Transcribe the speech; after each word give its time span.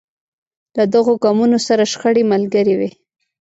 له 0.77 0.83
دغو 0.93 1.13
ګامونو 1.23 1.57
سره 1.67 1.83
شخړې 1.91 2.23
ملګرې 2.31 2.75
وې. 2.79 2.89